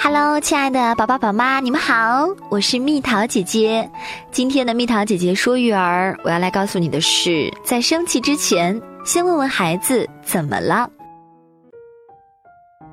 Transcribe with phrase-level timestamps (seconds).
[0.00, 3.90] Hello，亲爱的宝宝宝妈，你们好，我是蜜桃姐姐。
[4.30, 10.88] 今天的蜜桃姐姐说育儿，我要来告诉你的是，在生气之前，先问问孩子怎么了。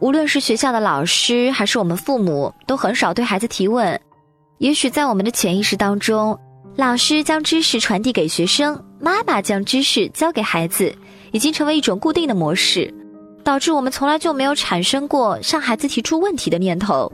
[0.00, 4.00] 无论是学校的老师，还是我们父母，都很少对孩子提问。
[4.58, 6.38] 也许在我们的潜意识当中，
[6.76, 10.96] 老师将知识传递给学生，妈妈将知识教给孩子，
[11.30, 12.92] 已经成为一种固定的模式。
[13.46, 17.12] 导致我们从来就没有产生过向孩子提出问题的念头，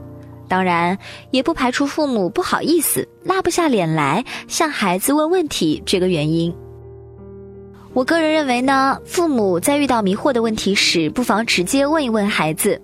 [0.49, 0.97] 当然
[1.31, 6.51] 也不排除父母不好意思、拉不下脸来向孩子问问题这个原因。
[7.93, 12.81] 我个人认为呢，父母在遇到迷惑的问题时，不妨直接问一问孩子。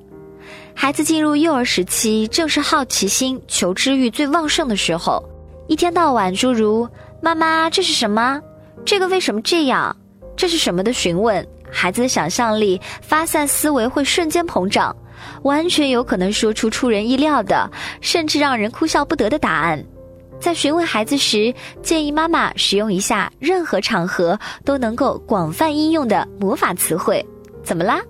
[0.74, 5.24] 孩子进入幼儿时期，正是好奇心、求知欲最旺盛的时候，
[5.68, 6.86] 一天到晚诸如
[7.22, 8.38] “妈妈，这是什么？
[8.84, 9.96] 这个为什么这样？
[10.36, 11.42] 这是什么”的询问。
[11.70, 14.94] 孩子的想象力、发散思维会瞬间膨胀，
[15.42, 19.84] 完全有可能说出出人意料的，甚至让人哭笑不得的答案。
[20.40, 21.52] 在询问孩子时，
[21.82, 27.24] 建议妈妈使用一下任何场合都能够广泛应用的魔法词汇。
[27.64, 28.00] 怎么啦？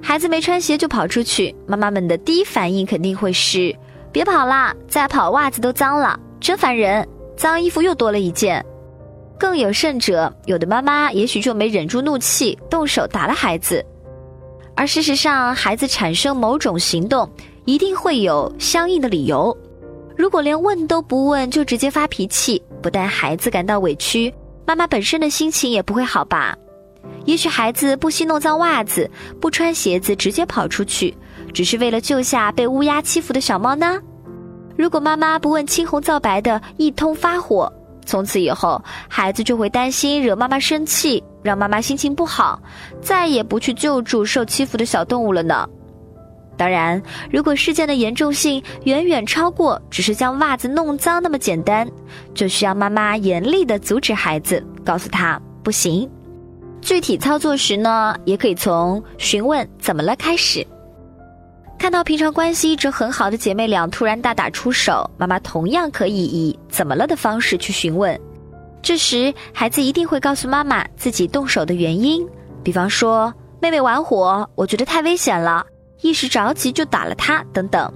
[0.00, 3.74] 孩子没穿鞋就跑出去，妈妈们的第一反应肯定会是：
[4.12, 7.06] 别跑啦，再跑袜子都脏了，真烦人！
[7.36, 8.64] 脏衣服又多了一件。
[9.42, 13.84] 更有甚者，有的妈妈也许就没忍住怒气，动手打了孩子。
[14.76, 17.28] 而事实上，孩子产生某种行动，
[17.64, 19.54] 一定会有相应的理由。
[20.16, 24.32] 如果连问都不问就直接发脾气，不但孩子感到委屈，
[24.64, 26.56] 妈妈本身的心情也不会好吧？
[27.24, 31.12] 也许孩子不惜弄脏袜子，不穿鞋子直接跑出去，
[31.52, 34.00] 只是为了救下被乌鸦欺负的小猫呢？
[34.76, 37.70] 如果妈妈不问青红皂白的一通发火。
[38.04, 42.60] 从此以后，孩子就会担心惹妈妈生气，让妈妈心情不好，
[43.00, 45.68] 再也不去救助受欺负的小动物了呢。
[46.56, 51.88] 当然，如果事件的严重性远远超过只是将袜子弄脏那么简单，
[52.34, 56.08] 就需要妈妈严厉的阻止孩子，告诉他不行。
[56.80, 60.66] 具体操作时呢，也可以从询问怎么了开始。
[61.82, 68.16] 看到平常关系一直很好的姐妹俩突然大打出手，妈妈同样可以以“怎么了”的方式去询问。
[68.80, 72.24] 这时，孩子一定会告诉妈妈自己动手的原因，
[72.62, 75.66] 比方说妹妹玩火，我觉得太危险了，
[76.02, 77.92] 一时着急就打了她等等。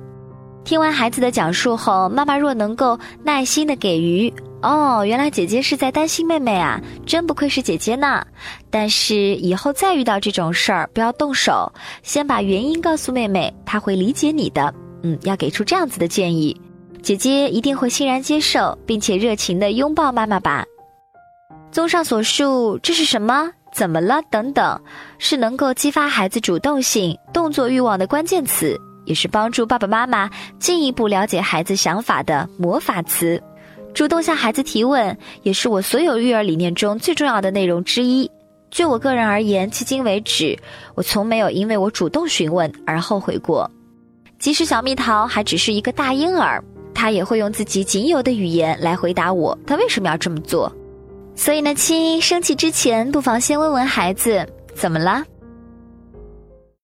[0.65, 4.35] 听完孩子的讲述后，妈妈若能够耐心的给予。
[4.62, 8.27] 哦，原来姐姐是在担心妹妹啊，真不愧是姐姐呢。
[8.71, 11.71] 但是以后再遇到这种事儿，不要动手，
[12.03, 14.75] 先把原因告诉妹妹，她会理解你的。
[15.03, 16.59] 嗯，要给出这样子的建议，
[17.03, 20.65] 姐姐一定会欣然接受，并且热情的拥抱妈妈吧。
[21.71, 23.50] 综上所述，这是什么？
[23.73, 24.21] 怎么了？
[24.31, 24.81] 等等，
[25.19, 33.41] 是能够激发孩子主动性、动作欲望的关键词，也是帮助爸爸妈妈进一步了解孩子想法的魔法词。
[33.97, 38.31] 主动向孩子提问，也是我所有育儿理念中最重要的内容之一。
[38.71, 40.55] 就我个人而言，迄今为止，
[40.95, 43.71] 我从没有因为我主动询问而后悔过。
[44.39, 46.62] 即使小蜜桃还只是一个大婴儿，
[46.93, 50.71] 他也会用自己仅有的语言来回答我，他为什么要这么做。
[51.35, 55.25] 所以呢，亲，生气之前不妨先问问孩子怎么了。